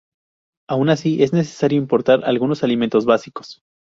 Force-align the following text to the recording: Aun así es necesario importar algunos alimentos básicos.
Aun 0.67 0.89
así 0.89 1.21
es 1.21 1.31
necesario 1.31 1.77
importar 1.77 2.23
algunos 2.25 2.63
alimentos 2.63 3.05
básicos. 3.05 3.61